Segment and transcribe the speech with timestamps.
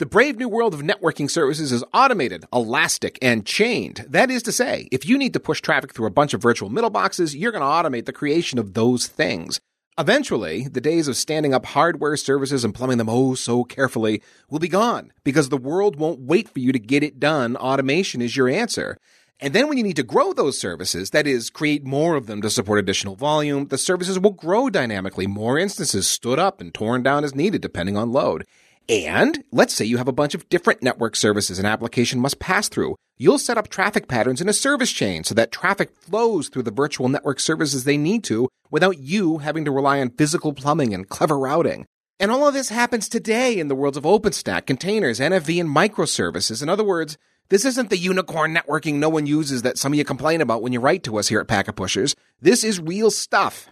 [0.00, 4.06] The brave new world of networking services is automated, elastic, and chained.
[4.08, 6.70] That is to say, if you need to push traffic through a bunch of virtual
[6.70, 9.60] middle boxes, you're going to automate the creation of those things.
[9.98, 14.58] Eventually, the days of standing up hardware services and plumbing them oh so carefully will
[14.58, 17.54] be gone because the world won't wait for you to get it done.
[17.54, 18.96] Automation is your answer.
[19.38, 22.40] And then when you need to grow those services, that is, create more of them
[22.40, 25.26] to support additional volume, the services will grow dynamically.
[25.26, 28.46] More instances stood up and torn down as needed depending on load.
[28.90, 32.68] And let's say you have a bunch of different network services an application must pass
[32.68, 32.96] through.
[33.18, 36.72] You'll set up traffic patterns in a service chain so that traffic flows through the
[36.72, 41.08] virtual network services they need to without you having to rely on physical plumbing and
[41.08, 41.86] clever routing.
[42.18, 46.60] And all of this happens today in the worlds of OpenStack, containers, NFV, and microservices.
[46.60, 47.16] In other words,
[47.48, 50.72] this isn't the unicorn networking no one uses that some of you complain about when
[50.72, 52.16] you write to us here at Packet Pushers.
[52.40, 53.68] This is real stuff.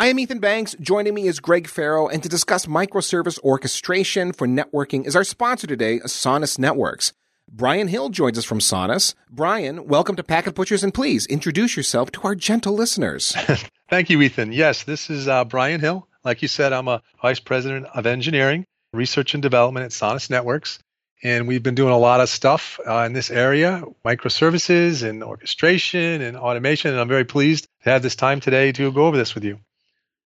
[0.00, 0.74] I am Ethan Banks.
[0.80, 5.66] Joining me is Greg Ferro, and to discuss microservice orchestration for networking is our sponsor
[5.66, 7.12] today, Sonus Networks.
[7.52, 9.12] Brian Hill joins us from Sonus.
[9.30, 13.32] Brian, welcome to Packet Pushers, and please introduce yourself to our gentle listeners.
[13.90, 14.54] Thank you, Ethan.
[14.54, 16.08] Yes, this is uh, Brian Hill.
[16.24, 18.64] Like you said, I'm a vice president of engineering,
[18.94, 20.78] research and development at Sonus Networks.
[21.22, 26.22] And we've been doing a lot of stuff uh, in this area, microservices and orchestration
[26.22, 26.92] and automation.
[26.92, 29.60] And I'm very pleased to have this time today to go over this with you.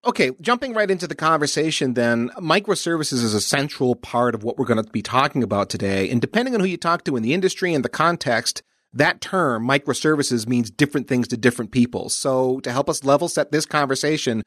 [0.07, 4.67] Okay, jumping right into the conversation then, microservices is a central part of what we're
[4.67, 6.11] going to be talking about today.
[6.11, 9.67] And depending on who you talk to in the industry and the context, that term,
[9.67, 12.11] microservices, means different things to different people.
[12.11, 14.43] So to help us level set this conversation,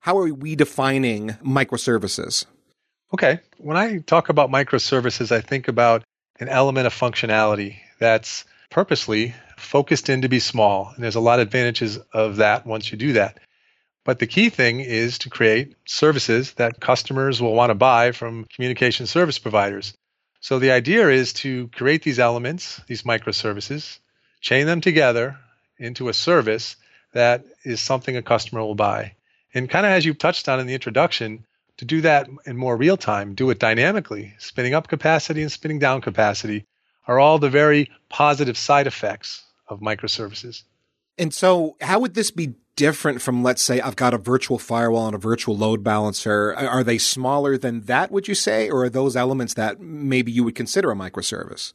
[0.00, 2.46] how are we defining microservices?
[3.12, 6.04] Okay, when I talk about microservices, I think about
[6.40, 10.90] an element of functionality that's purposely focused in to be small.
[10.94, 13.38] And there's a lot of advantages of that once you do that.
[14.04, 18.46] But the key thing is to create services that customers will want to buy from
[18.46, 19.94] communication service providers.
[20.40, 24.00] So the idea is to create these elements, these microservices,
[24.40, 25.38] chain them together
[25.78, 26.76] into a service
[27.12, 29.14] that is something a customer will buy.
[29.54, 31.46] And kind of as you touched on in the introduction,
[31.76, 35.78] to do that in more real time, do it dynamically, spinning up capacity and spinning
[35.78, 36.64] down capacity
[37.06, 40.62] are all the very positive side effects of microservices.
[41.18, 45.06] And so, how would this be different from, let's say, I've got a virtual firewall
[45.06, 46.54] and a virtual load balancer?
[46.54, 48.70] Are they smaller than that, would you say?
[48.70, 51.72] Or are those elements that maybe you would consider a microservice?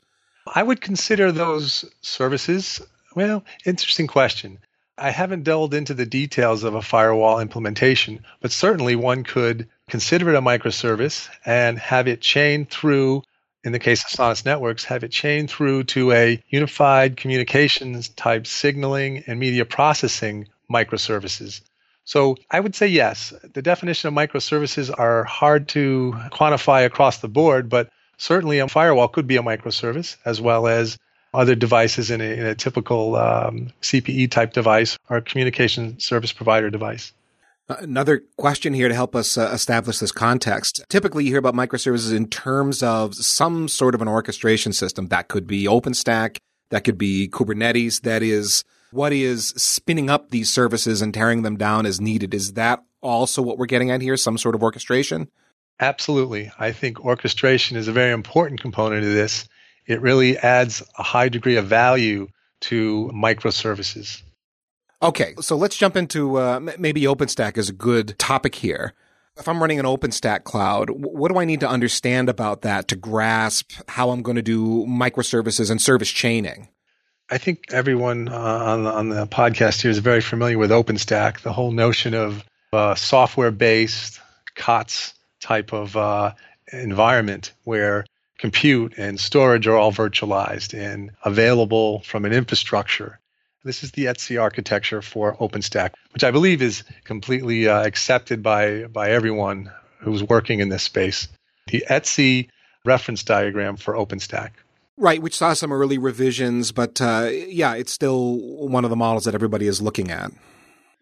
[0.53, 2.81] I would consider those services.
[3.15, 4.59] Well, interesting question.
[4.97, 10.29] I haven't delved into the details of a firewall implementation, but certainly one could consider
[10.29, 13.21] it a microservice and have it chained through
[13.63, 18.47] in the case of Sonus Networks, have it chained through to a unified communications type
[18.47, 21.61] signaling and media processing microservices.
[22.03, 23.33] So I would say yes.
[23.53, 29.09] The definition of microservices are hard to quantify across the board, but certainly a firewall
[29.09, 30.97] could be a microservice as well as
[31.33, 36.69] other devices in a, in a typical um, CPE type device or communication service provider
[36.69, 37.11] device.
[37.69, 40.85] Another question here to help us uh, establish this context.
[40.87, 45.09] Typically, you hear about microservices in terms of some sort of an orchestration system.
[45.09, 46.37] That could be OpenStack,
[46.69, 51.57] that could be Kubernetes, that is what is spinning up these services and tearing them
[51.57, 52.33] down as needed.
[52.33, 54.17] Is that also what we're getting at here?
[54.17, 55.29] Some sort of orchestration?
[55.79, 56.51] Absolutely.
[56.57, 59.47] I think orchestration is a very important component of this.
[59.85, 62.27] It really adds a high degree of value
[62.61, 64.21] to microservices.
[65.01, 68.93] Okay, so let's jump into uh, maybe OpenStack is a good topic here.
[69.37, 72.95] If I'm running an OpenStack cloud, what do I need to understand about that to
[72.95, 76.69] grasp how I'm going to do microservices and service chaining?
[77.29, 81.41] I think everyone uh, on, the, on the podcast here is very familiar with OpenStack,
[81.41, 84.21] the whole notion of uh, software based
[84.55, 86.31] COTS type of uh,
[86.71, 88.05] environment where
[88.37, 93.19] compute and storage are all virtualized and available from an infrastructure.
[93.65, 98.85] This is the ETSI architecture for OpenStack, which I believe is completely uh, accepted by,
[98.85, 101.27] by everyone who's working in this space.
[101.67, 102.47] The ETSI
[102.85, 104.51] reference diagram for OpenStack.
[104.97, 109.25] Right, which saw some early revisions, but uh, yeah, it's still one of the models
[109.25, 110.31] that everybody is looking at.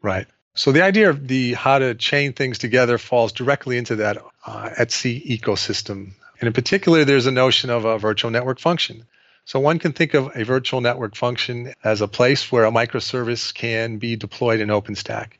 [0.01, 0.27] Right.
[0.53, 4.69] So the idea of the how to chain things together falls directly into that uh,
[4.77, 6.11] ETSI ecosystem.
[6.39, 9.05] And in particular, there's a notion of a virtual network function.
[9.45, 13.53] So one can think of a virtual network function as a place where a microservice
[13.53, 15.33] can be deployed in OpenStack.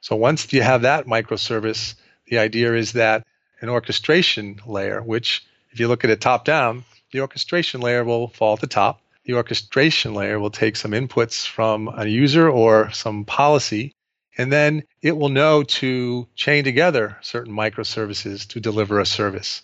[0.00, 1.94] So once you have that microservice,
[2.26, 3.24] the idea is that
[3.60, 8.28] an orchestration layer, which if you look at it top down, the orchestration layer will
[8.28, 9.00] fall at the top.
[9.24, 13.94] The orchestration layer will take some inputs from a user or some policy,
[14.36, 19.62] and then it will know to chain together certain microservices to deliver a service.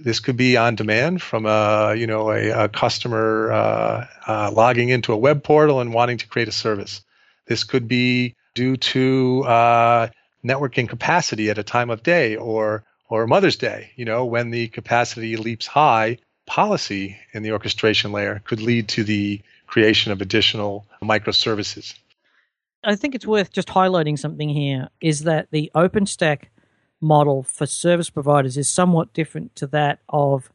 [0.00, 4.88] This could be on demand from a you know a, a customer uh, uh, logging
[4.88, 7.02] into a web portal and wanting to create a service.
[7.46, 10.08] This could be due to uh,
[10.44, 13.90] networking capacity at a time of day or or Mother's Day.
[13.94, 19.04] You know when the capacity leaps high, policy in the orchestration layer could lead to
[19.04, 21.94] the creation of additional microservices.
[22.84, 26.44] I think it's worth just highlighting something here is that the OpenStack
[27.00, 30.50] model for service providers is somewhat different to that of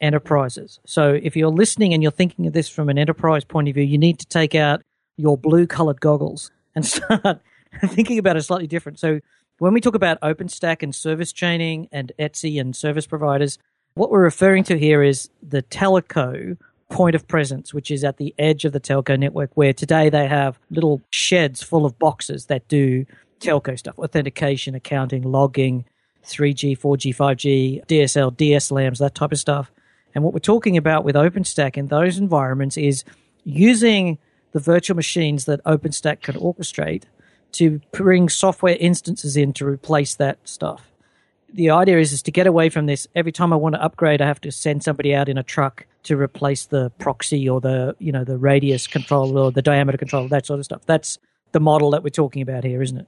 [0.00, 0.80] enterprises.
[0.84, 3.84] So if you're listening and you're thinking of this from an enterprise point of view,
[3.84, 4.82] you need to take out
[5.16, 7.40] your blue colored goggles and start
[7.86, 8.98] thinking about it slightly different.
[8.98, 9.20] So
[9.58, 13.58] when we talk about OpenStack and service chaining and ETSI and service providers,
[13.94, 16.56] what we're referring to here is the telco
[16.88, 20.26] point of presence, which is at the edge of the telco network, where today they
[20.26, 23.06] have little sheds full of boxes that do
[23.40, 25.84] telco stuff, authentication, accounting, logging,
[26.24, 29.72] 3G, 4G, 5G, DSL, DSLAMs, that type of stuff.
[30.14, 33.04] And what we're talking about with OpenStack in those environments is
[33.44, 34.18] using
[34.52, 37.04] the virtual machines that OpenStack can orchestrate
[37.52, 40.91] to bring software instances in to replace that stuff.
[41.52, 43.06] The idea is, is to get away from this.
[43.14, 45.86] Every time I want to upgrade, I have to send somebody out in a truck
[46.04, 50.28] to replace the proxy or the, you know, the radius control or the diameter control,
[50.28, 50.82] that sort of stuff.
[50.86, 51.18] That's
[51.52, 53.06] the model that we're talking about here, isn't it?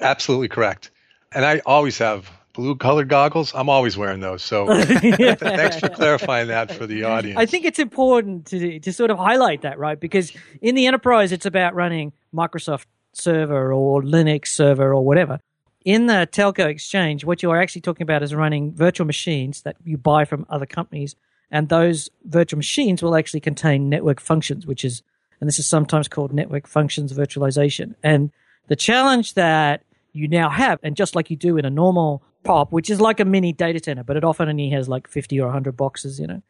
[0.00, 0.90] Absolutely correct.
[1.32, 3.52] And I always have blue colored goggles.
[3.54, 4.42] I'm always wearing those.
[4.42, 7.38] So thanks for clarifying that for the audience.
[7.38, 9.98] I think it's important to to sort of highlight that, right?
[9.98, 10.32] Because
[10.62, 15.38] in the enterprise, it's about running Microsoft server or Linux server or whatever.
[15.84, 19.76] In the telco exchange, what you are actually talking about is running virtual machines that
[19.84, 21.14] you buy from other companies,
[21.50, 25.02] and those virtual machines will actually contain network functions, which is,
[25.40, 27.94] and this is sometimes called network functions virtualization.
[28.02, 28.30] And
[28.68, 29.82] the challenge that
[30.14, 33.20] you now have, and just like you do in a normal POP, which is like
[33.20, 36.26] a mini data center, but it often only has like 50 or 100 boxes, you
[36.26, 36.40] know.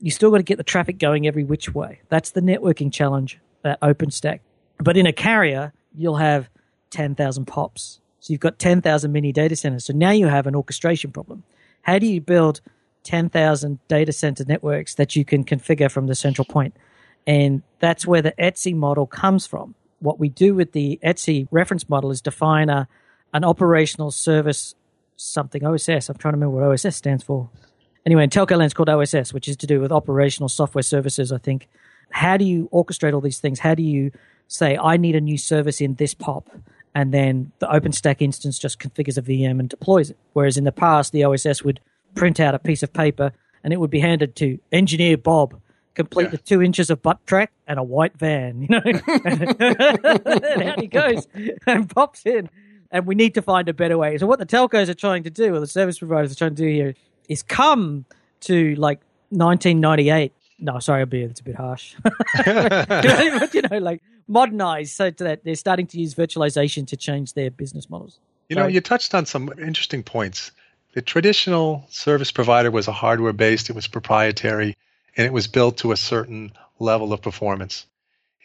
[0.00, 2.00] You still got to get the traffic going every which way.
[2.10, 4.40] That's the networking challenge that OpenStack.
[4.78, 6.50] But in a carrier, you'll have
[6.90, 8.01] 10,000 POPs.
[8.22, 9.84] So you've got 10,000 mini data centers.
[9.84, 11.42] So now you have an orchestration problem.
[11.82, 12.60] How do you build
[13.02, 16.76] 10,000 data center networks that you can configure from the central point?
[17.26, 19.74] And that's where the ETSI model comes from.
[19.98, 22.86] What we do with the ETSI reference model is define a,
[23.34, 24.76] an operational service
[25.16, 26.08] something OSS.
[26.08, 27.50] I'm trying to remember what OSS stands for.
[28.06, 31.32] Anyway, in telco land, it's called OSS, which is to do with operational software services.
[31.32, 31.68] I think.
[32.10, 33.58] How do you orchestrate all these things?
[33.60, 34.12] How do you
[34.48, 36.50] say I need a new service in this POP,
[36.94, 40.18] and then the OpenStack instance just configures a VM and deploys it?
[40.32, 41.80] Whereas in the past, the OSS would
[42.14, 43.32] print out a piece of paper
[43.64, 45.60] and it would be handed to engineer Bob,
[45.94, 46.30] complete yeah.
[46.30, 48.82] with two inches of butt track and a white van, you know.
[48.84, 51.26] and out he goes
[51.66, 52.48] and pops in
[52.92, 54.18] and we need to find a better way.
[54.18, 56.62] So what the telcos are trying to do, or the service providers are trying to
[56.62, 56.94] do here,
[57.28, 58.04] is come
[58.42, 59.00] to like
[59.30, 60.32] 1998.
[60.58, 61.96] No, sorry, be it's a bit harsh.
[62.44, 67.50] but, you know, like modernize so that they're starting to use virtualization to change their
[67.50, 68.18] business models.
[68.48, 70.50] You know, you touched on some interesting points.
[70.94, 74.76] The traditional service provider was a hardware based, it was proprietary,
[75.16, 77.86] and it was built to a certain level of performance.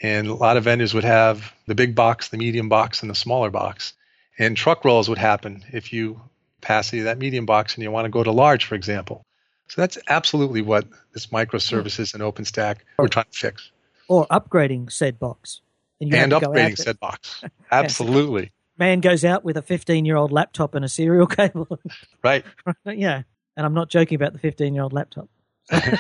[0.02, 3.16] And a lot of vendors would have the big box, the medium box, and the
[3.16, 3.94] smaller box.
[4.38, 6.22] And truck rolls would happen if you
[6.62, 9.26] pass that medium box and you want to go to large, for example.
[9.68, 13.72] So that's absolutely what this microservices and OpenStack we're trying to fix.
[14.08, 15.62] Or upgrading said box.
[16.00, 17.44] And, and upgrading said box.
[17.72, 18.52] Absolutely.
[18.78, 21.80] Man goes out with a 15 year old laptop and a serial cable.
[22.24, 22.46] Right.
[22.86, 23.24] yeah.
[23.56, 25.30] And I'm not joking about the 15 year old laptop.
[25.70, 26.00] that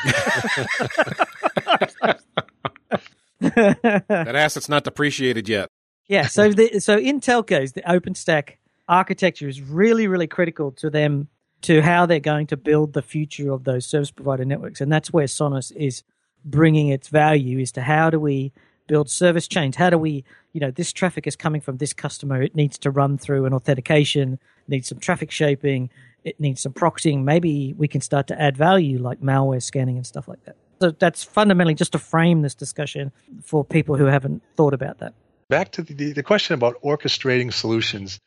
[4.35, 5.69] asset's not depreciated yet.
[6.07, 8.53] Yeah, so the, so in telcos, the OpenStack
[8.87, 11.27] architecture is really, really critical to them
[11.63, 15.11] to how they're going to build the future of those service provider networks, and that's
[15.11, 16.03] where Sonus is
[16.45, 18.53] bringing its value is to how do we
[18.87, 19.75] build service chains?
[19.75, 22.41] How do we, you know, this traffic is coming from this customer.
[22.41, 25.89] It needs to run through an authentication, needs some traffic shaping,
[26.23, 27.23] it needs some proxying.
[27.23, 30.55] Maybe we can start to add value like malware scanning and stuff like that.
[30.81, 33.11] So that's fundamentally just to frame this discussion
[33.43, 35.13] for people who haven't thought about that.
[35.49, 38.19] Back to the, the question about orchestrating solutions.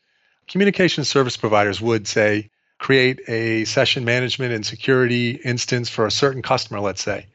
[0.47, 6.41] Communication service providers would say, create a session management and security instance for a certain
[6.41, 7.27] customer, let's say.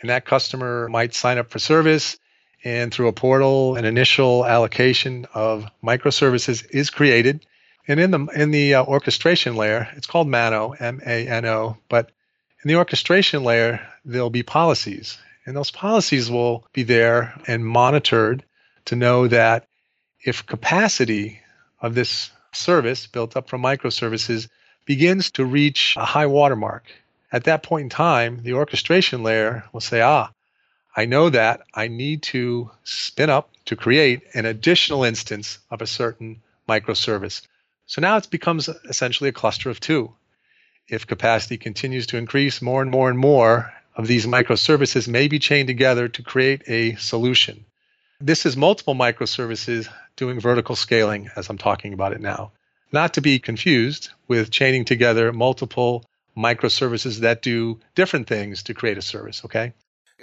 [0.00, 2.16] And that customer might sign up for service,
[2.64, 7.46] and through a portal, an initial allocation of microservices is created.
[7.88, 11.76] And in the in the uh, orchestration layer, it's called Mano, M-A-N-O.
[11.88, 12.10] But
[12.64, 18.44] in the orchestration layer, there'll be policies, and those policies will be there and monitored
[18.86, 19.68] to know that
[20.24, 21.40] if capacity
[21.80, 24.48] of this service built up from microservices
[24.86, 26.84] begins to reach a high watermark,
[27.32, 30.30] At that point in time, the orchestration layer will say, ah,
[30.98, 35.86] I know that I need to spin up to create an additional instance of a
[35.86, 37.42] certain microservice.
[37.84, 40.14] So now it becomes essentially a cluster of two.
[40.88, 45.38] If capacity continues to increase, more and more and more of these microservices may be
[45.38, 47.66] chained together to create a solution.
[48.18, 52.52] This is multiple microservices doing vertical scaling as I'm talking about it now.
[52.90, 58.96] Not to be confused with chaining together multiple microservices that do different things to create
[58.96, 59.74] a service, okay?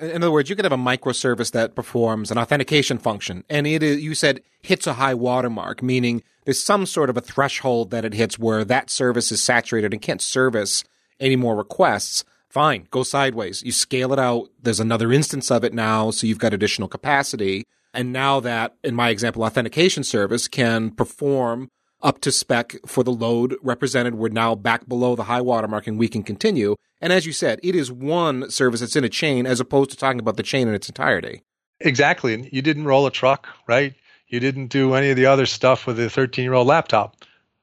[0.01, 3.83] In other words, you could have a microservice that performs an authentication function, and it
[3.83, 8.03] is, you said hits a high watermark, meaning there's some sort of a threshold that
[8.03, 10.83] it hits where that service is saturated and can't service
[11.19, 12.23] any more requests.
[12.50, 13.62] Fine, go sideways.
[13.63, 14.50] You scale it out.
[14.62, 17.63] There's another instance of it now, so you've got additional capacity.
[17.93, 21.69] And now that, in my example, authentication service can perform
[22.03, 24.15] up to spec for the load represented.
[24.15, 26.75] We're now back below the high water mark and we can continue.
[27.01, 29.98] And as you said, it is one service that's in a chain as opposed to
[29.98, 31.41] talking about the chain in its entirety.
[31.79, 32.33] Exactly.
[32.33, 33.93] And you didn't roll a truck, right?
[34.27, 37.15] You didn't do any of the other stuff with a 13 year old laptop.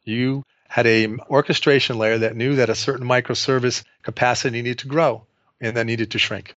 [0.04, 5.26] You had a orchestration layer that knew that a certain microservice capacity needed to grow
[5.60, 6.54] and then needed to shrink.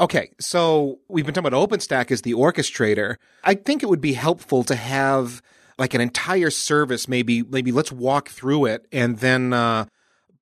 [0.00, 3.16] Okay, so we've been talking about OpenStack as the orchestrator.
[3.44, 5.42] I think it would be helpful to have
[5.78, 7.08] like an entire service.
[7.08, 9.86] Maybe, maybe let's walk through it and then uh,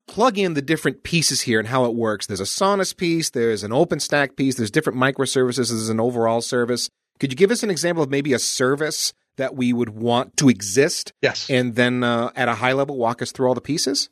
[0.07, 2.27] plug in the different pieces here and how it works.
[2.27, 6.91] There's a Sonus piece, there's an OpenStack piece, there's different microservices, there's an overall service.
[7.19, 10.49] Could you give us an example of maybe a service that we would want to
[10.49, 11.13] exist?
[11.23, 11.49] Yes.
[11.49, 14.09] And then uh, at a high level, walk us through all the pieces?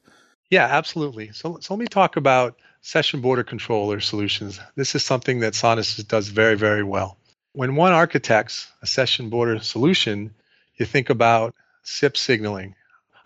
[0.50, 1.32] Yeah, absolutely.
[1.32, 4.60] So, so let me talk about session border controller solutions.
[4.76, 7.18] This is something that Sonus does very, very well.
[7.52, 10.34] When one architects a session border solution,
[10.78, 12.75] you think about SIP signaling.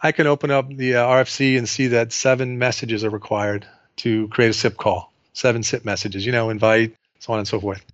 [0.03, 3.67] I can open up the uh, RFC and see that seven messages are required
[3.99, 7.61] to create a SIP call, seven SIP messages, you know, invite, so on and so
[7.61, 7.85] forth.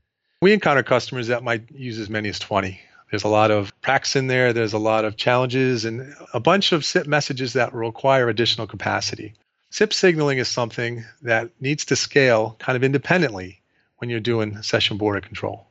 [0.41, 2.81] We encounter customers that might use as many as 20.
[3.11, 6.73] There's a lot of cracks in there, there's a lot of challenges, and a bunch
[6.73, 9.35] of SIP messages that require additional capacity.
[9.71, 13.61] SIP signaling is something that needs to scale kind of independently
[13.99, 15.68] when you're doing session border control.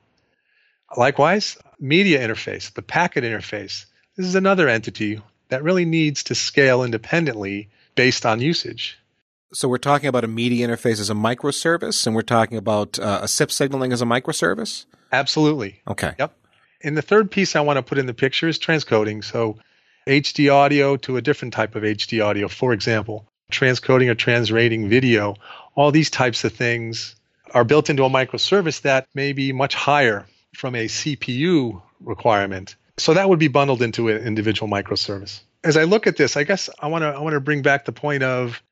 [0.96, 6.84] Likewise, media interface, the packet interface, this is another entity that really needs to scale
[6.84, 8.98] independently based on usage.
[9.54, 13.20] So we're talking about a media interface as a microservice, and we're talking about uh,
[13.24, 14.86] a SIP signaling as a microservice?
[15.12, 15.82] Absolutely.
[15.88, 16.14] Okay.
[16.20, 16.38] Yep.
[16.84, 19.24] And the third piece I want to put in the picture is transcoding.
[19.24, 19.58] So
[20.06, 25.36] HD audio to a different type of HD audio, for example transcoding or transrating video,
[25.76, 27.16] all these types of things
[27.54, 30.26] are built into a microservice that may be much higher
[30.58, 32.76] from a CPU requirement.
[32.98, 35.42] So that would be bundled into an individual microservice.
[35.64, 37.86] As I look at this, I guess I want to I want to bring back
[37.86, 38.64] the point of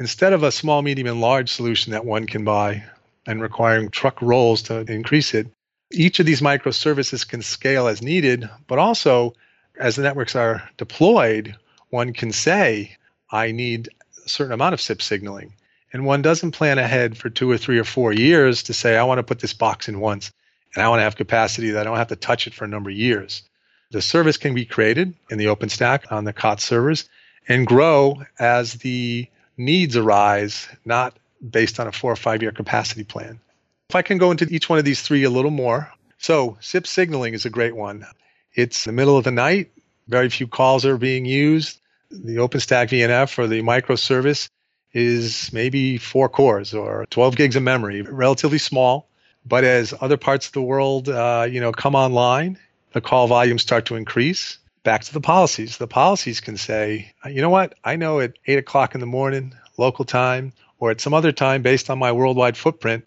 [0.00, 2.82] instead of a small, medium, and large solution that one can buy
[3.24, 5.46] and requiring truck rolls to increase it,
[5.92, 9.32] each of these microservices can scale as needed, but also
[9.78, 11.54] as the networks are deployed,
[11.90, 12.96] one can say,
[13.30, 13.90] I need
[14.24, 15.52] a certain amount of SIP signaling.
[15.92, 19.04] And one doesn't plan ahead for two or three or four years to say, I
[19.04, 20.32] want to put this box in once
[20.74, 22.68] and I want to have capacity that I don't have to touch it for a
[22.68, 23.42] number of years.
[23.90, 27.08] The service can be created in the OpenStack on the COTS servers
[27.48, 31.16] and grow as the needs arise, not
[31.48, 33.40] based on a four or five year capacity plan.
[33.88, 35.90] If I can go into each one of these three a little more.
[36.18, 38.04] So, SIP signaling is a great one.
[38.52, 39.70] It's the middle of the night,
[40.08, 41.78] very few calls are being used
[42.10, 44.48] the OpenStack VNF or the microservice
[44.92, 49.07] is maybe four cores or 12 gigs of memory, relatively small.
[49.48, 52.58] But as other parts of the world, uh, you know, come online,
[52.92, 54.58] the call volumes start to increase.
[54.84, 55.78] Back to the policies.
[55.78, 57.74] The policies can say, you know what?
[57.84, 61.62] I know at eight o'clock in the morning, local time, or at some other time
[61.62, 63.06] based on my worldwide footprint,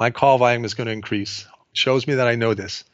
[0.00, 1.46] my call volume is going to increase.
[1.72, 2.84] It shows me that I know this.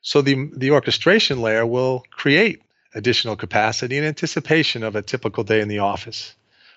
[0.00, 2.62] So the the orchestration layer will create
[2.94, 6.34] additional capacity in anticipation of a typical day in the office.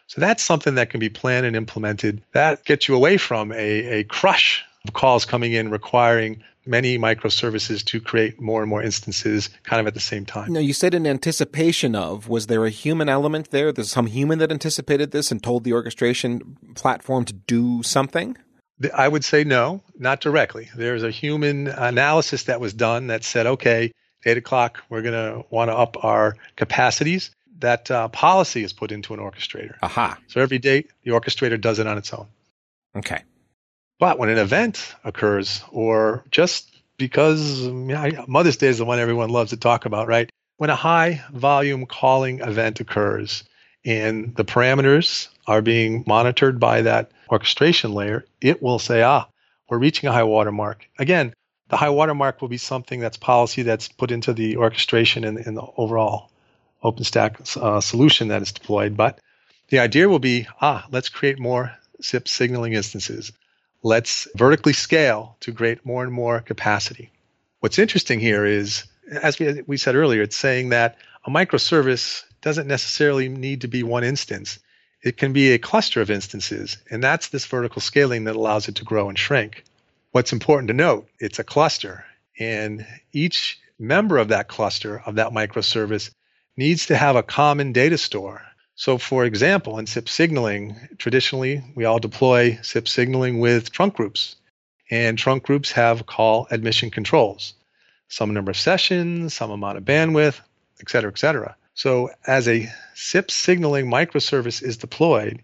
[0.08, 2.22] So that's something that can be planned and implemented.
[2.34, 3.56] That gets you away from a,
[4.00, 9.80] a crush calls coming in requiring many microservices to create more and more instances kind
[9.80, 10.54] of at the same time.
[10.54, 13.72] Now, you said in anticipation of, was there a human element there?
[13.72, 18.38] There's some human that anticipated this and told the orchestration platform to do something?
[18.96, 20.70] I would say no, not directly.
[20.76, 23.92] There's a human analysis that was done that said, okay,
[24.26, 27.32] eight o'clock, we're going to want to up our capacities.
[27.60, 29.76] That uh, policy is put into an orchestrator.
[29.84, 30.18] Aha.
[30.28, 32.26] So every day, the orchestrator does it on its own.
[32.96, 33.22] Okay.
[34.02, 36.68] But when an event occurs, or just
[36.98, 40.28] because yeah, Mother's Day is the one everyone loves to talk about, right?
[40.58, 43.44] When a high volume calling event occurs
[43.86, 49.28] and the parameters are being monitored by that orchestration layer, it will say, ah,
[49.70, 50.88] we're reaching a high water mark.
[50.98, 51.36] Again,
[51.70, 55.38] the high water mark will be something that's policy that's put into the orchestration and
[55.38, 56.32] in the overall
[56.84, 58.98] OpenStack uh, solution that is deployed.
[58.98, 59.20] But
[59.70, 63.32] the idea will be, ah, let's create more SIP signaling instances.
[63.84, 67.12] Let's vertically scale to create more and more capacity.
[67.62, 72.68] What's interesting here is, as we, we said earlier, it's saying that a microservice doesn't
[72.68, 74.60] necessarily need to be one instance.
[75.04, 78.76] It can be a cluster of instances, and that's this vertical scaling that allows it
[78.76, 79.64] to grow and shrink.
[80.12, 82.06] What's important to note, it's a cluster,
[82.38, 86.12] and each member of that cluster, of that microservice,
[86.56, 88.44] needs to have a common data store.
[88.76, 94.36] So, for example, in SIP signaling, traditionally we all deploy SIP signaling with trunk groups,
[94.90, 97.54] and trunk groups have call admission controls
[98.08, 100.42] some number of sessions, some amount of bandwidth,
[100.82, 101.56] et cetera, et cetera.
[101.74, 105.44] So as a SIP signaling microservice is deployed,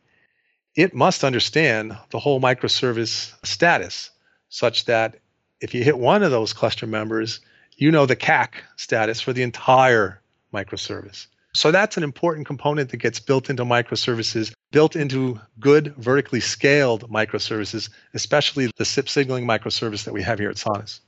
[0.76, 4.12] it must understand the whole microservice status
[4.50, 5.20] such that
[5.62, 7.40] if you hit one of those cluster members,
[7.78, 10.22] you know the CAC status for the entire
[10.54, 11.28] microservice.
[11.58, 17.10] So that's an important component that gets built into microservices, built into good vertically scaled
[17.10, 21.00] microservices, especially the SIP signaling microservice that we have here at Sonus.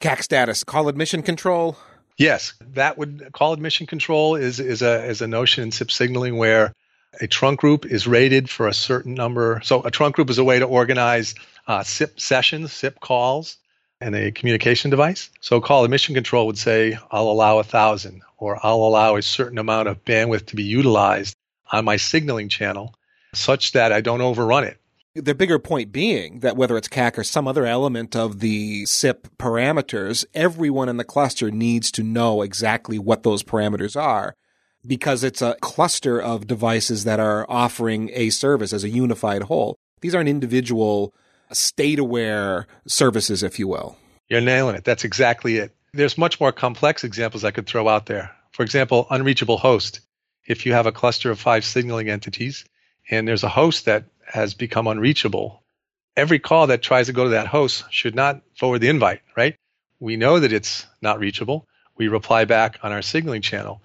[0.00, 1.76] CAC status, call admission control,
[2.16, 6.36] Yes, that would call admission control is is a is a notion in SIP signaling
[6.36, 6.72] where
[7.20, 9.60] a trunk group is rated for a certain number.
[9.64, 11.34] So a trunk group is a way to organize
[11.66, 13.56] uh, SIP sessions, SIP calls,
[14.00, 15.30] and a communication device.
[15.40, 19.58] So call admission control would say I'll allow a thousand, or I'll allow a certain
[19.58, 21.34] amount of bandwidth to be utilized
[21.72, 22.94] on my signaling channel,
[23.34, 24.78] such that I don't overrun it.
[25.14, 29.28] The bigger point being that whether it's CAC or some other element of the SIP
[29.36, 34.34] parameters, everyone in the cluster needs to know exactly what those parameters are
[34.86, 39.76] because it's a cluster of devices that are offering a service as a unified whole.
[40.00, 41.12] These aren't individual
[41.52, 43.96] state aware services, if you will.
[44.28, 44.84] You're nailing it.
[44.84, 45.74] That's exactly it.
[45.92, 48.30] There's much more complex examples I could throw out there.
[48.52, 50.00] For example, unreachable host.
[50.46, 52.64] If you have a cluster of five signaling entities
[53.10, 55.62] and there's a host that has become unreachable,
[56.16, 59.56] every call that tries to go to that host should not forward the invite, right?
[60.00, 61.66] We know that it's not reachable.
[61.96, 63.82] We reply back on our signaling channel,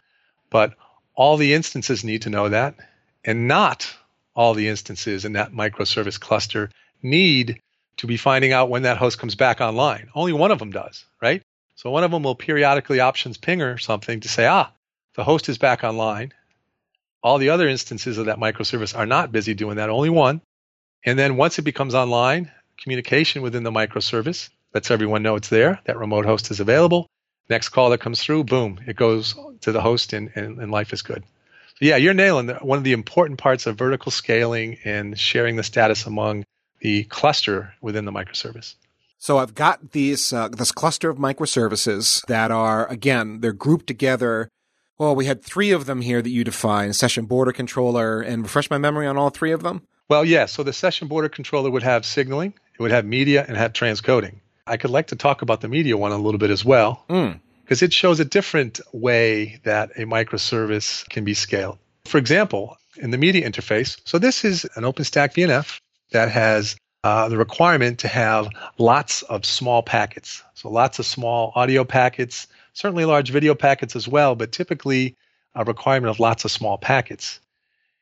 [0.50, 0.76] but
[1.16, 2.76] all the instances need to know that,
[3.24, 3.94] and not
[4.36, 6.70] all the instances in that microservice cluster
[7.04, 7.60] need
[7.98, 10.10] to be finding out when that host comes back online.
[10.16, 11.42] Only one of them does, right?
[11.76, 14.72] So one of them will periodically options ping or something to say, ah,
[15.16, 16.34] the host is back online.
[17.22, 20.42] All the other instances of that microservice are not busy doing that, only one.
[21.06, 25.80] And then once it becomes online, communication within the microservice lets everyone know it's there,
[25.86, 27.08] that remote host is available.
[27.50, 30.94] Next call that comes through, boom, it goes to the host and, and, and life
[30.94, 31.24] is good.
[31.68, 35.64] So yeah, you're nailing one of the important parts of vertical scaling and sharing the
[35.64, 36.46] status among
[36.84, 38.76] the cluster within the microservice.
[39.18, 44.50] So I've got these uh, this cluster of microservices that are again they're grouped together
[45.00, 48.70] well, we had three of them here that you define session border controller, and refresh
[48.70, 49.82] my memory on all three of them.
[50.08, 50.32] Well, yes.
[50.32, 53.74] Yeah, so the session border controller would have signaling, it would have media, and have
[53.74, 54.36] transcoding.
[54.68, 57.80] I could like to talk about the media one a little bit as well, because
[57.80, 57.84] mm.
[57.84, 61.80] it shows a different way that a microservice can be scaled.
[62.06, 65.80] For example, in the media interface, so this is an OpenStack VNF
[66.14, 68.48] that has uh, the requirement to have
[68.78, 70.42] lots of small packets.
[70.54, 75.18] So lots of small audio packets, certainly large video packets as well, but typically
[75.54, 77.40] a requirement of lots of small packets.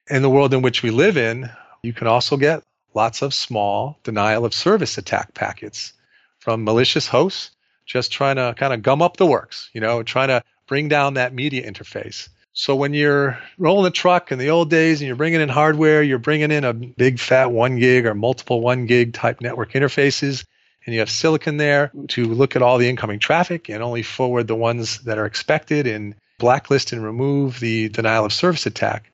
[0.09, 1.49] In the world in which we live in,
[1.83, 5.93] you can also get lots of small denial of service attack packets
[6.39, 7.51] from malicious hosts
[7.85, 11.15] just trying to kind of gum up the works, you know, trying to bring down
[11.15, 12.29] that media interface.
[12.53, 16.03] So when you're rolling the truck in the old days and you're bringing in hardware,
[16.03, 20.43] you're bringing in a big fat one gig or multiple one gig type network interfaces,
[20.85, 24.47] and you have silicon there to look at all the incoming traffic and only forward
[24.47, 29.11] the ones that are expected and blacklist and remove the denial of service attack.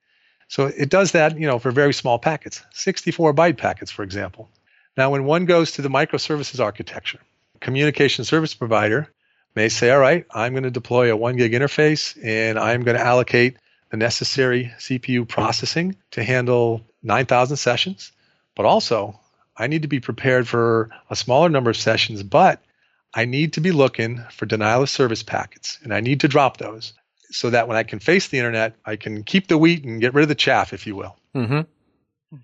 [0.48, 4.50] So it does that, you know, for very small packets, 64 byte packets, for example.
[4.96, 7.20] Now, when one goes to the microservices architecture,
[7.60, 9.12] communication service provider
[9.58, 12.96] may say, all right, I'm going to deploy a one gig interface and I'm going
[12.96, 13.58] to allocate
[13.90, 18.12] the necessary CPU processing to handle 9,000 sessions,
[18.56, 19.20] but also
[19.58, 22.62] I need to be prepared for a smaller number of sessions, but
[23.16, 26.58] I need to be looking for denial of service packets and I need to drop
[26.58, 26.94] those
[27.32, 30.14] so that when I can face the internet, I can keep the wheat and get
[30.14, 31.18] rid of the chaff, if you will.
[31.36, 31.62] Mm-hmm.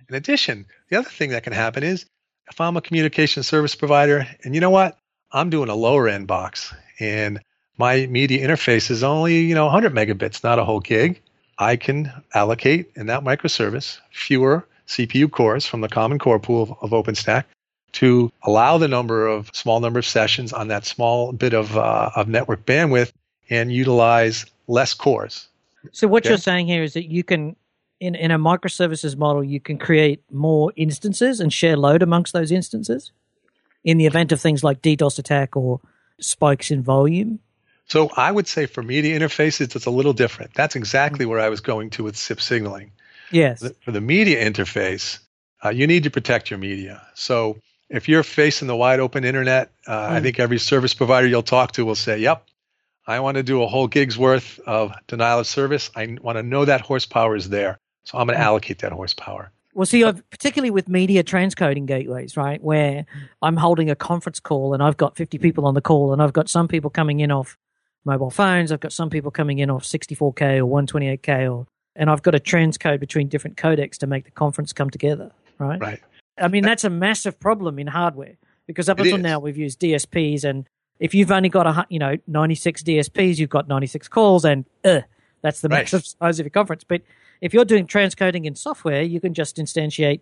[0.10, 2.08] In addition, the other thing that can happen is
[2.49, 4.97] if I'm a communication service provider and you know what?
[5.32, 6.73] I'm doing a lower end box
[7.04, 7.42] and
[7.78, 11.22] my media interface is only, you know, 100 megabits, not a whole gig.
[11.60, 16.72] I can allocate in that microservice fewer CPU cores from the common core pool of,
[16.82, 17.44] of OpenStack
[17.94, 22.10] to allow the number of small number of sessions on that small bit of, uh,
[22.16, 23.12] of network bandwidth
[23.50, 25.48] and utilize less cores.
[25.92, 26.30] So what okay.
[26.30, 27.56] you're saying here is that you can
[28.00, 32.52] in, in a microservices model, you can create more instances and share load amongst those
[32.52, 33.13] instances
[33.86, 35.80] in the event of things like DDoS attack or
[36.19, 37.39] spikes in volume.
[37.88, 40.54] So I would say for media interfaces, it's a little different.
[40.54, 42.91] That's exactly where I was going to with SIP signaling.
[43.32, 43.67] Yes.
[43.84, 45.19] For the media interface,
[45.63, 47.06] uh, you need to protect your media.
[47.15, 47.58] So
[47.89, 50.12] if you're facing the wide open internet, uh, mm.
[50.12, 52.45] I think every service provider you'll talk to will say, "Yep,
[53.06, 55.89] I want to do a whole gig's worth of denial of service.
[55.95, 58.47] I want to know that horsepower is there, so I'm going to mm.
[58.47, 63.06] allocate that horsepower." Well, see, I've, particularly with media transcoding gateways, right, where
[63.42, 66.34] I'm holding a conference call and I've got 50 people on the call, and I've
[66.34, 67.58] got some people coming in off
[68.06, 72.22] mobile phones, I've got some people coming in off 64k or 128k, or and I've
[72.22, 75.80] got to transcode between different codecs to make the conference come together, right?
[75.80, 76.02] Right.
[76.38, 80.44] I mean, that's a massive problem in hardware because up until now we've used DSPs,
[80.44, 80.68] and
[81.00, 85.02] if you've only got a you know 96 DSPs, you've got 96 calls, and uh,
[85.42, 85.88] that's the right.
[85.88, 86.84] size of your conference.
[86.84, 87.02] But
[87.44, 90.22] if you're doing transcoding in software, you can just instantiate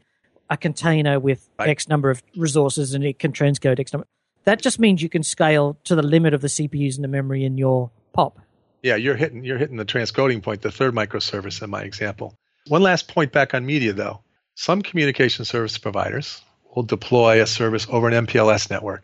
[0.49, 1.69] a container with right.
[1.69, 4.07] X number of resources, and it can transcode X number.
[4.45, 7.45] That just means you can scale to the limit of the CPUs and the memory
[7.45, 8.39] in your POP.
[8.81, 12.33] Yeah, you're hitting you're hitting the transcoding point, the third microservice in my example.
[12.67, 14.21] One last point back on media though.
[14.55, 16.41] Some communication service providers
[16.75, 19.03] will deploy a service over an MPLS network.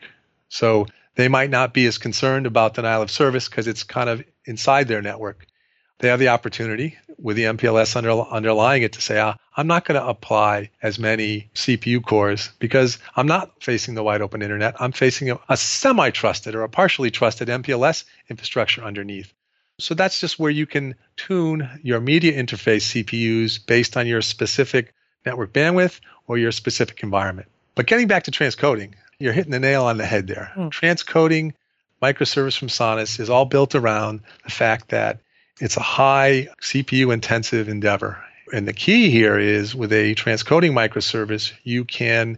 [0.49, 4.23] So they might not be as concerned about denial of service because it's kind of
[4.45, 5.45] inside their network.
[5.99, 9.85] They have the opportunity with the MPLS under, underlying it to say, ah, I'm not
[9.85, 14.75] going to apply as many CPU cores because I'm not facing the wide open internet.
[14.79, 19.33] I'm facing a, a semi trusted or a partially trusted MPLS infrastructure underneath.
[19.79, 24.93] So that's just where you can tune your media interface CPUs based on your specific
[25.25, 27.47] network bandwidth or your specific environment.
[27.75, 30.51] But getting back to transcoding, you're hitting the nail on the head there.
[30.55, 30.71] Mm.
[30.71, 31.53] Transcoding
[32.01, 35.19] microservice from Sonus is all built around the fact that
[35.59, 38.23] it's a high CPU intensive endeavor.
[38.53, 42.37] And the key here is with a transcoding microservice, you can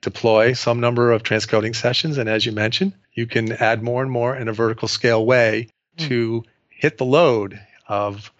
[0.00, 2.18] deploy some number of transcoding sessions.
[2.18, 5.68] And as you mentioned, you can add more and more in a vertical scale way
[5.96, 6.08] mm.
[6.08, 8.32] to hit the load of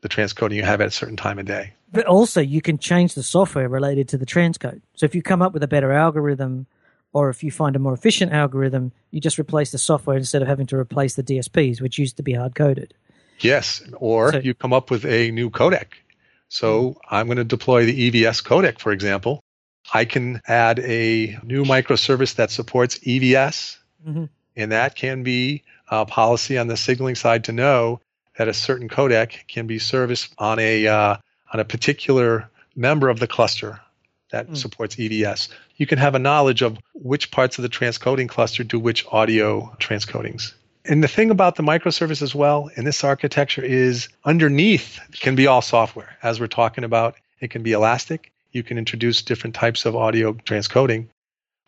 [0.00, 1.72] the transcoding you have at a certain time of day.
[1.92, 4.80] But also, you can change the software related to the transcode.
[4.96, 6.66] So if you come up with a better algorithm,
[7.12, 10.48] or if you find a more efficient algorithm, you just replace the software instead of
[10.48, 12.92] having to replace the DSPs, which used to be hard coded.
[13.40, 15.86] Yes, or so, you come up with a new codec.
[16.48, 17.14] So mm-hmm.
[17.14, 19.42] I'm going to deploy the EVS codec, for example.
[19.92, 24.24] I can add a new microservice that supports EVS, mm-hmm.
[24.56, 28.00] and that can be a policy on the signaling side to know
[28.38, 31.16] that a certain codec can be serviced on a uh,
[31.52, 33.80] on a particular member of the cluster
[34.30, 34.56] that mm.
[34.56, 35.48] supports EVS.
[35.76, 39.76] You can have a knowledge of which parts of the transcoding cluster do which audio
[39.78, 40.54] transcodings.
[40.86, 45.46] And the thing about the microservice as well in this architecture is underneath can be
[45.46, 46.16] all software.
[46.22, 48.32] As we're talking about, it can be elastic.
[48.52, 51.06] You can introduce different types of audio transcoding,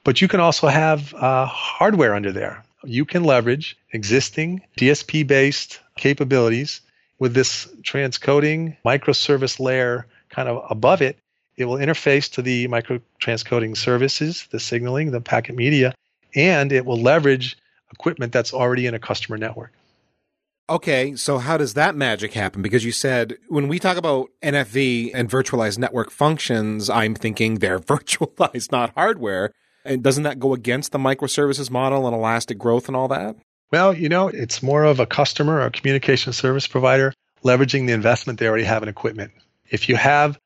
[0.05, 2.63] but you can also have uh, hardware under there.
[2.85, 6.83] You can leverage existing DSP based capabilities
[7.19, 11.17] with this transcoding microservice layer kind of above it,
[11.57, 15.95] it will interface to the micro transcoding services, the signaling, the packet media,
[16.35, 17.57] and it will leverage
[17.93, 19.73] equipment that's already in a customer network.
[20.69, 22.61] Okay, so how does that magic happen?
[22.61, 27.79] Because you said when we talk about NFV and virtualized network functions, I'm thinking they're
[27.95, 29.53] virtualized, not hardware.
[29.85, 33.37] And doesn't that go against the microservices model and elastic growth and all that?
[33.71, 37.13] Well, you know, it's more of a customer or a communication service provider
[37.45, 39.33] leveraging the investment they already have in equipment.
[39.69, 40.39] If you have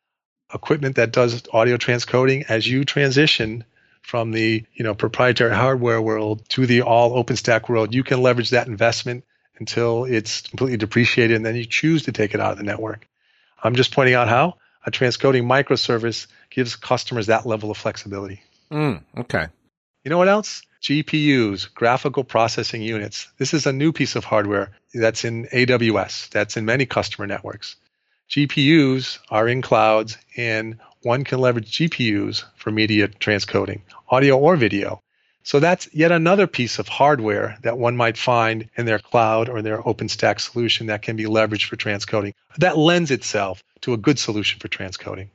[0.53, 3.64] equipment that does audio transcoding as you transition
[4.11, 8.51] from the, you know, proprietary hardware world to the all OpenStack world, you can leverage
[8.51, 9.25] that investment
[9.61, 13.07] until it's completely depreciated and then you choose to take it out of the network.
[13.62, 18.42] I'm just pointing out how a transcoding microservice gives customers that level of flexibility.
[18.73, 19.46] Mm, okay.
[20.03, 20.62] You know what else?
[20.83, 23.29] GPUs, graphical processing units.
[23.38, 27.77] This is a new piece of hardware that's in AWS, that's in many customer networks.
[28.29, 35.02] GPUs are in clouds, and one can leverage GPUs for media transcoding, audio or video.
[35.42, 39.62] So that's yet another piece of hardware that one might find in their cloud or
[39.62, 42.34] their OpenStack solution that can be leveraged for transcoding.
[42.58, 45.28] That lends itself to a good solution for transcoding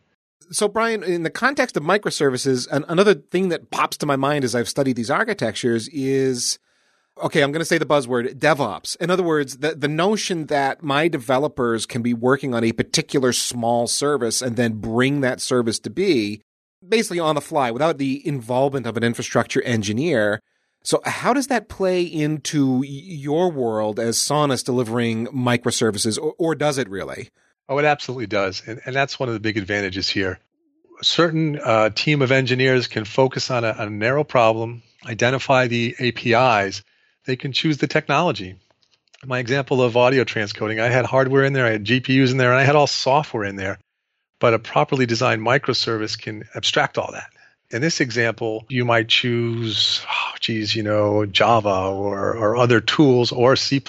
[0.51, 4.43] so Brian, in the context of microservices, an, another thing that pops to my mind
[4.43, 6.59] as I've studied these architectures is
[7.21, 8.95] okay, I'm going to say the buzzword DevOps.
[8.97, 13.31] In other words, the, the notion that my developers can be working on a particular
[13.31, 16.41] small service and then bring that service to be
[16.87, 20.39] basically on the fly without the involvement of an infrastructure engineer.
[20.83, 26.77] So how does that play into your world as Sonus delivering microservices or, or does
[26.77, 27.29] it really?
[27.67, 28.61] Oh, it absolutely does.
[28.67, 30.39] And, and that's one of the big advantages here.
[31.01, 35.95] A certain uh, team of engineers can focus on a, a narrow problem, identify the
[35.99, 36.83] APIs,
[37.25, 38.55] they can choose the technology.
[39.25, 42.51] My example of audio transcoding, I had hardware in there, I had GPUs in there,
[42.51, 43.79] and I had all software in there.
[44.39, 47.31] But a properly designed microservice can abstract all that.
[47.71, 53.31] In this example, you might choose, oh, geez, you know, Java or, or other tools
[53.31, 53.81] or C,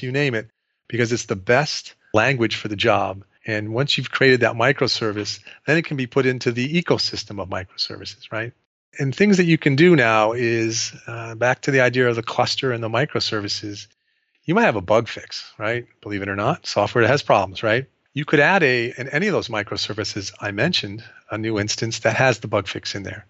[0.00, 0.48] you name it,
[0.88, 3.24] because it's the best language for the job.
[3.46, 7.48] And once you've created that microservice, then it can be put into the ecosystem of
[7.48, 8.52] microservices, right?
[8.98, 12.22] And things that you can do now is uh, back to the idea of the
[12.22, 13.86] cluster and the microservices.
[14.44, 15.86] You might have a bug fix, right?
[16.00, 17.86] Believe it or not, software has problems, right?
[18.12, 22.16] You could add a in any of those microservices I mentioned a new instance that
[22.16, 23.26] has the bug fix in there,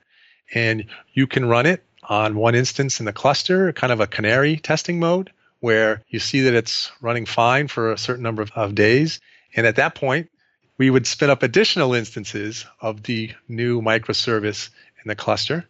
[0.55, 4.57] and you can run it on one instance in the cluster, kind of a canary
[4.57, 8.75] testing mode, where you see that it's running fine for a certain number of, of
[8.75, 9.20] days,
[9.55, 10.31] and at that point,
[10.79, 14.70] we would spin up additional instances of the new microservice
[15.05, 15.67] in the cluster,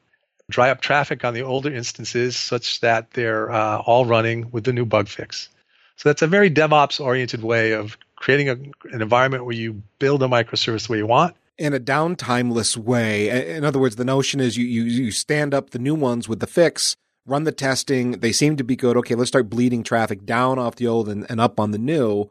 [0.49, 4.73] dry up traffic on the older instances such that they're uh, all running with the
[4.73, 5.49] new bug fix.
[5.97, 8.53] So that's a very DevOps oriented way of creating a,
[8.95, 11.37] an environment where you build a microservice the way you want.
[11.59, 13.55] In a downtimeless way.
[13.55, 16.41] In other words, the notion is you, you, you stand up the new ones with
[16.41, 18.13] the fix, run the testing.
[18.13, 18.97] They seem to be good.
[18.97, 22.31] Okay, let's start bleeding traffic down off the old and, and up on the new.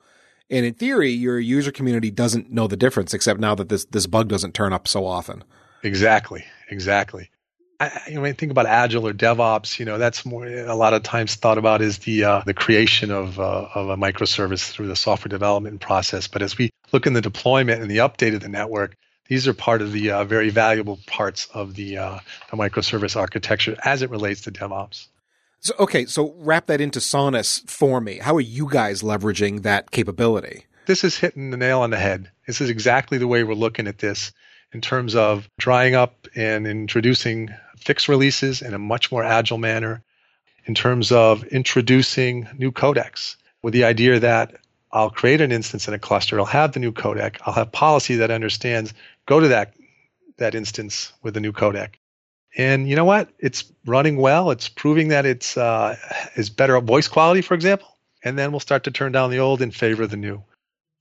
[0.49, 4.07] And in theory, your user community doesn't know the difference, except now that this, this
[4.07, 5.43] bug doesn't turn up so often.
[5.83, 7.29] Exactly, exactly.
[7.79, 10.75] I, you know, when I think about agile or DevOps, you know, that's more a
[10.75, 14.69] lot of times thought about is the uh, the creation of uh, of a microservice
[14.69, 16.27] through the software development process.
[16.27, 18.95] But as we look in the deployment and the update of the network,
[19.27, 22.19] these are part of the uh, very valuable parts of the uh,
[22.51, 25.07] the microservice architecture as it relates to DevOps.
[25.61, 28.17] So okay, so wrap that into Sonus for me.
[28.17, 30.65] How are you guys leveraging that capability?
[30.85, 32.31] This is hitting the nail on the head.
[32.47, 34.33] This is exactly the way we're looking at this
[34.71, 40.03] in terms of drying up and introducing fixed releases in a much more agile manner,
[40.65, 44.55] in terms of introducing new codecs with the idea that
[44.91, 48.15] I'll create an instance in a cluster, I'll have the new codec, I'll have policy
[48.17, 48.93] that understands
[49.25, 49.73] go to that
[50.37, 51.95] that instance with the new codec.
[52.57, 53.29] And you know what?
[53.39, 54.51] It's running well.
[54.51, 55.95] It's proving that it's uh,
[56.35, 57.87] is better voice quality, for example.
[58.23, 60.43] And then we'll start to turn down the old in favor of the new.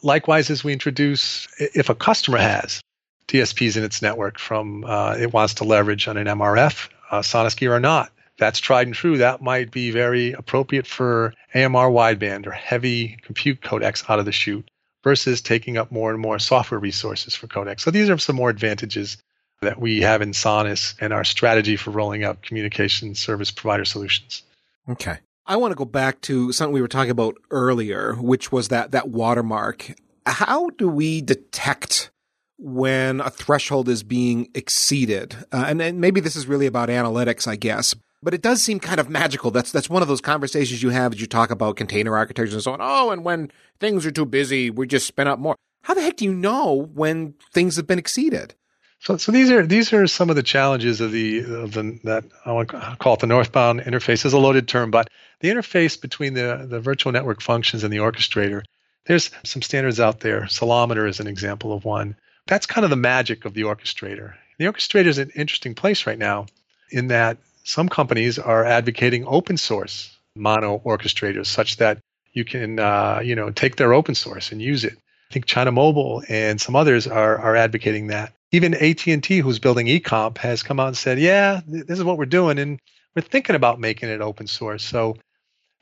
[0.03, 2.81] Likewise, as we introduce, if a customer has
[3.29, 7.75] DSPs in its network from uh, it wants to leverage on an MRF, uh, gear
[7.75, 8.11] or not.
[8.39, 9.19] That's tried and true.
[9.19, 14.33] That might be very appropriate for AMR wideband or heavy compute codecs out of the
[14.33, 14.71] chute
[15.03, 17.81] versus taking up more and more software resources for codecs.
[17.81, 19.19] So these are some more advantages
[19.61, 24.43] that we have in Sonus and our strategy for rolling out communication service provider solutions.
[24.89, 25.19] Okay.
[25.47, 28.93] I want to go back to something we were talking about earlier, which was that
[28.93, 29.95] that watermark.
[30.27, 32.11] How do we detect
[32.59, 35.37] when a threshold is being exceeded.
[35.53, 37.95] Uh, and, and maybe this is really about analytics, I guess.
[38.21, 39.53] But it does seem kind of magical.
[39.53, 42.63] That's that's one of those conversations you have as you talk about container architecture and
[42.63, 42.81] so on.
[42.83, 45.55] Oh, and when things are too busy, we just spin up more.
[45.83, 48.55] How the heck do you know when things have been exceeded?
[49.01, 52.25] So, so these are these are some of the challenges of the of the that
[52.45, 56.01] I want to call it the northbound interface is a loaded term, but the interface
[56.01, 58.63] between the the virtual network functions and the orchestrator.
[59.07, 60.43] There's some standards out there.
[60.49, 62.17] Ceilometer is an example of one
[62.49, 64.35] that's kind of the magic of the orchestrator.
[64.59, 66.47] The orchestrator is an interesting place right now
[66.91, 71.99] in that some companies are advocating open source MANO orchestrators such that
[72.33, 74.97] you can uh, you know take their open source and use it.
[75.31, 78.33] I think China Mobile and some others are are advocating that.
[78.51, 82.25] Even AT&T, who's building eComp, has come out and said, "Yeah, this is what we're
[82.27, 82.81] doing, and
[83.15, 85.17] we're thinking about making it open source." So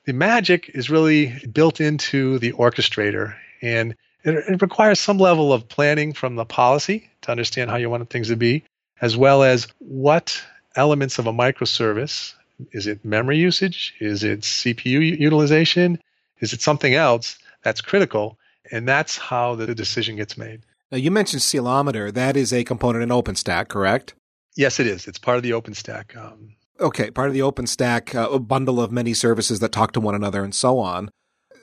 [0.05, 3.94] the magic is really built into the orchestrator, and
[4.26, 8.08] it, it requires some level of planning from the policy to understand how you want
[8.10, 8.64] things to be,
[9.00, 10.42] as well as what
[10.74, 12.34] elements of a microservice
[12.72, 13.94] is it memory usage?
[14.00, 15.98] Is it CPU utilization?
[16.40, 18.38] Is it something else that's critical?
[18.72, 20.62] And that's how the decision gets made.
[20.90, 22.12] Now, you mentioned Ceilometer.
[22.12, 24.14] That is a component in OpenStack, correct?
[24.56, 25.06] Yes, it is.
[25.06, 26.16] It's part of the OpenStack.
[26.16, 30.00] Um, okay, part of the OpenStack, uh, a bundle of many services that talk to
[30.00, 31.10] one another and so on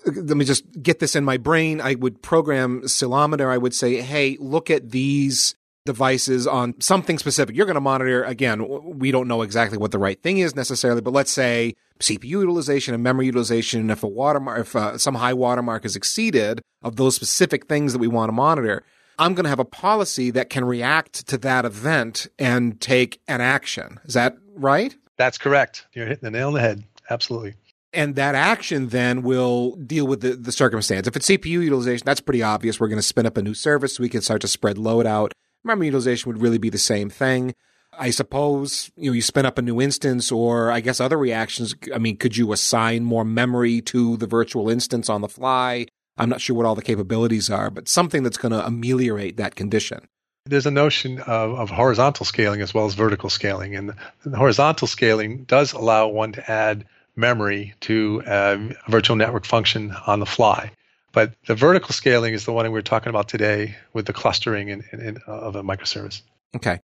[0.06, 1.82] let me just get this in my brain.
[1.82, 3.52] I would program Ceilometer.
[3.52, 7.56] I would say, hey, look at these devices on something specific.
[7.56, 11.02] You're going to monitor, again, we don't know exactly what the right thing is necessarily,
[11.02, 13.90] but let's say CPU utilization and memory utilization.
[13.90, 18.00] If a watermark, if uh, some high watermark is exceeded of those specific things that
[18.00, 18.84] we want to monitor,
[19.20, 23.42] I'm going to have a policy that can react to that event and take an
[23.42, 24.00] action.
[24.06, 24.96] Is that right?
[25.18, 25.86] That's correct.
[25.94, 26.84] You're hitting the nail on the head.
[27.10, 27.56] Absolutely.
[27.94, 31.08] And that action then will deal with the, the circumstance.
[31.08, 32.80] If it's CPU utilization, that's pretty obvious.
[32.80, 35.06] We're going to spin up a new service so we can start to spread load
[35.06, 35.34] out.
[35.64, 37.54] Memory utilization would really be the same thing.
[37.98, 41.76] I suppose, you know, you spin up a new instance or I guess other reactions.
[41.94, 45.86] I mean, could you assign more memory to the virtual instance on the fly?
[46.18, 49.56] I'm not sure what all the capabilities are, but something that's going to ameliorate that
[49.56, 50.08] condition.
[50.46, 53.76] There's a notion of, of, horizontal scaling as well as vertical scaling.
[53.76, 53.94] And
[54.26, 60.20] the horizontal scaling does allow one to add memory to a virtual network function on
[60.20, 60.72] the fly.
[61.12, 64.70] But the vertical scaling is the one we are talking about today with the clustering
[64.70, 66.22] in, in, in, of a microservice.
[66.56, 66.80] Okay.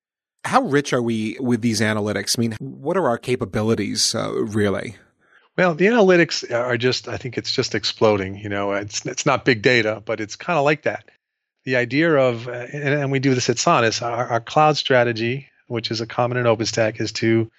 [0.43, 2.37] How rich are we with these analytics?
[2.37, 4.97] I mean, what are our capabilities uh, really?
[5.57, 8.37] Well, the analytics are just, I think it's just exploding.
[8.37, 11.09] You know, it's, it's not big data, but it's kind of like that.
[11.63, 15.99] The idea of, and, we do this at Sonus, our, our cloud strategy, which is
[15.99, 17.49] a common in OpenStack, is to,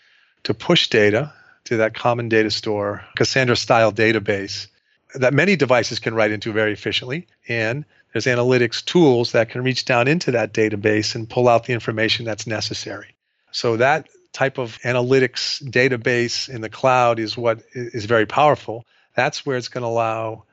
[0.45, 1.33] to push data
[1.69, 4.69] to that common data store, Cassandra style database
[5.15, 7.27] that many devices can write into very efficiently.
[7.49, 11.75] And there's analytics tools that can reach down into that database and pull out the
[11.75, 13.15] information that's necessary.
[13.51, 18.85] So that type of analytics database in the cloud is what is very powerful.
[19.15, 20.45] That's where it's going to allow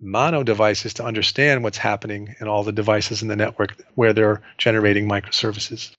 [0.00, 4.42] MANO devices to understand what's happening in all the devices in the network where they're
[4.56, 5.92] generating microservices.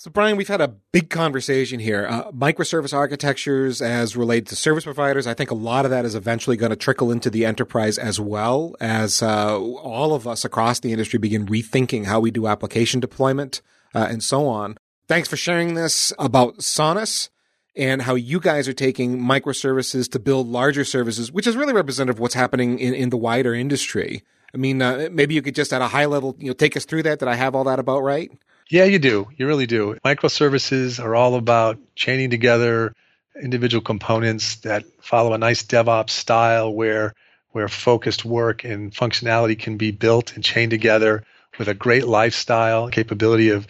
[0.00, 2.06] So, Brian, we've had a big conversation here.
[2.08, 5.26] Uh, microservice architectures as related to service providers.
[5.26, 8.18] I think a lot of that is eventually going to trickle into the enterprise as
[8.18, 12.98] well as uh, all of us across the industry begin rethinking how we do application
[12.98, 13.60] deployment
[13.94, 14.78] uh, and so on.
[15.06, 17.28] Thanks for sharing this about Sonus
[17.76, 22.16] and how you guys are taking microservices to build larger services, which is really representative
[22.16, 24.22] of what's happening in, in the wider industry.
[24.54, 26.86] I mean, uh, maybe you could just at a high level, you know, take us
[26.86, 27.18] through that.
[27.18, 28.30] Did I have all that about right?
[28.70, 29.26] Yeah, you do.
[29.36, 29.96] You really do.
[30.04, 32.94] Microservices are all about chaining together
[33.42, 37.14] individual components that follow a nice DevOps style where
[37.50, 41.24] where focused work and functionality can be built and chained together
[41.58, 43.66] with a great lifestyle capability of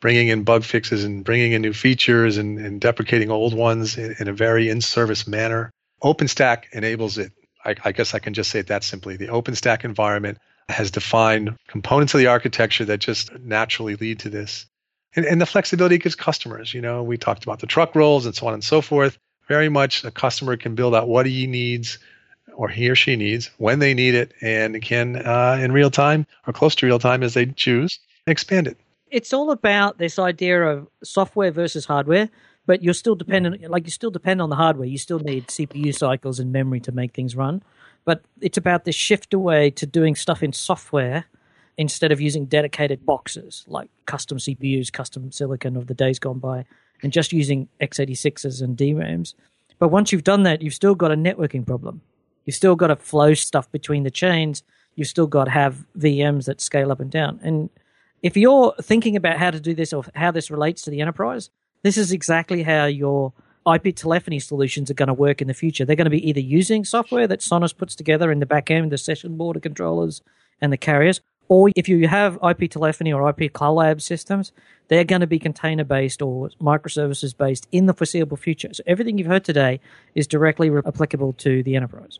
[0.00, 4.14] bringing in bug fixes and bringing in new features and, and deprecating old ones in,
[4.18, 5.70] in, a very in-service manner.
[6.02, 7.32] OpenStack enables it.
[7.64, 9.16] I, I guess I can just say it that simply.
[9.16, 10.36] The OpenStack environment
[10.72, 14.66] has defined components of the architecture that just naturally lead to this.
[15.14, 18.34] And, and the flexibility gives customers, you know, we talked about the truck rolls and
[18.34, 19.18] so on and so forth.
[19.48, 21.98] Very much a customer can build out what he needs
[22.54, 26.26] or he or she needs when they need it and can uh, in real time
[26.46, 28.76] or close to real time as they choose expand it
[29.10, 32.28] it's all about this idea of software versus hardware
[32.66, 35.94] but you're still dependent like you still depend on the hardware you still need cpu
[35.94, 37.62] cycles and memory to make things run
[38.04, 41.24] but it's about this shift away to doing stuff in software
[41.78, 46.64] instead of using dedicated boxes like custom cpus custom silicon of the days gone by
[47.02, 49.34] and just using x86s and drams
[49.78, 52.00] but once you've done that you've still got a networking problem
[52.44, 54.62] You've still got to flow stuff between the chains.
[54.94, 57.40] You've still got to have VMs that scale up and down.
[57.42, 57.70] And
[58.22, 61.50] if you're thinking about how to do this or how this relates to the enterprise,
[61.82, 63.32] this is exactly how your
[63.66, 65.84] IP telephony solutions are going to work in the future.
[65.84, 68.90] They're going to be either using software that Sonus puts together in the back end,
[68.90, 70.22] the session border controllers
[70.60, 74.52] and the carriers, or if you have IP telephony or IP collab systems,
[74.88, 78.70] they're going to be container based or microservices based in the foreseeable future.
[78.72, 79.80] So everything you've heard today
[80.14, 82.18] is directly applicable to the enterprise.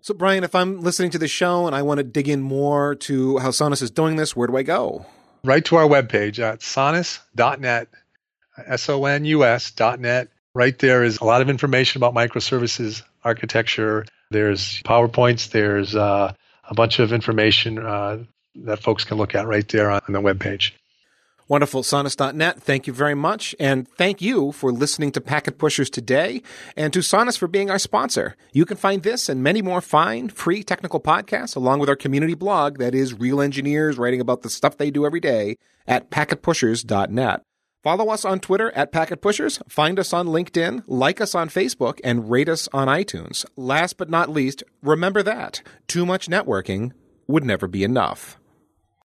[0.00, 2.96] So, Brian, if I'm listening to the show and I want to dig in more
[2.96, 5.06] to how Sonus is doing this, where do I go?
[5.44, 7.88] Right to our webpage at sonus.net,
[8.66, 10.28] S O N U S.net.
[10.54, 14.04] Right there is a lot of information about microservices architecture.
[14.30, 16.34] There's PowerPoints, there's uh,
[16.68, 18.24] a bunch of information uh,
[18.56, 20.72] that folks can look at right there on, on the webpage.
[21.48, 21.82] Wonderful.
[21.82, 23.54] Sonus.net, thank you very much.
[23.58, 26.42] And thank you for listening to Packet Pushers today
[26.76, 28.36] and to Sonus for being our sponsor.
[28.52, 32.34] You can find this and many more fine, free technical podcasts along with our community
[32.34, 35.56] blog that is real engineers writing about the stuff they do every day
[35.86, 37.42] at packetpushers.net.
[37.82, 41.98] Follow us on Twitter at Packet Pushers, find us on LinkedIn, like us on Facebook,
[42.04, 43.44] and rate us on iTunes.
[43.56, 46.92] Last but not least, remember that too much networking
[47.26, 48.38] would never be enough.